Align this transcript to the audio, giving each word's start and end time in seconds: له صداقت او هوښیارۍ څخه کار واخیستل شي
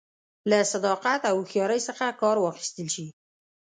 له 0.49 0.59
صداقت 0.73 1.21
او 1.29 1.35
هوښیارۍ 1.41 1.81
څخه 1.87 2.05
کار 2.21 2.37
واخیستل 2.39 2.87
شي 2.95 3.05